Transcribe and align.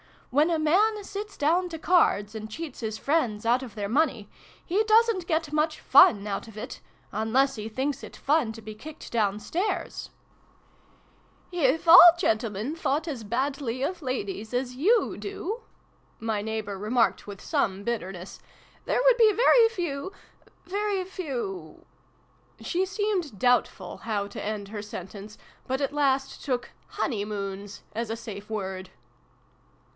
When 0.31 0.49
a 0.49 0.57
man 0.57 1.03
sits 1.03 1.35
down 1.37 1.67
to 1.69 1.77
cards, 1.77 2.33
and 2.33 2.49
cheats 2.49 2.79
his 2.79 2.97
friends 2.97 3.45
out 3.45 3.61
of 3.61 3.75
their 3.75 3.89
money, 3.89 4.29
he 4.65 4.81
doesn't 4.85 5.27
get 5.27 5.51
much 5.53 5.79
fun 5.79 6.25
out 6.25 6.47
of 6.47 6.57
it 6.57 6.79
unless 7.11 7.55
he 7.55 7.67
thinks 7.69 8.01
it 8.01 8.15
fun 8.15 8.53
to 8.53 8.61
be 8.61 8.73
kicked 8.73 9.11
down 9.11 9.39
stairs!" 9.39 10.09
136 11.51 11.83
SYLVIE 11.83 12.31
AND 12.31 12.39
BRUNO 12.39 12.49
CONCLUDED." 12.49 12.71
If 12.71 12.71
all 12.71 12.71
gentlemen 12.71 12.75
thought 12.75 13.07
as 13.09 13.23
badly 13.25 13.83
of 13.83 14.01
ladies 14.01 14.53
as 14.53 14.75
you 14.75 15.17
do," 15.19 15.61
my 16.19 16.41
neighbour 16.41 16.79
remarked 16.79 17.27
with 17.27 17.41
some 17.41 17.83
bitterness," 17.83 18.39
there 18.85 19.01
would 19.03 19.17
be 19.17 19.33
very 19.33 19.67
few 19.69 20.13
very 20.65 21.03
few." 21.03 21.85
She 22.61 22.85
seemed 22.85 23.37
doubtful 23.37 23.97
how 23.97 24.27
to 24.29 24.43
end 24.43 24.69
her 24.69 24.81
sentence, 24.81 25.37
but 25.67 25.81
at 25.81 25.93
last 25.93 26.43
took" 26.43 26.71
honeymoons" 26.97 27.83
as 27.93 28.09
a 28.09 28.15
safe 28.15 28.49
word. 28.49 28.89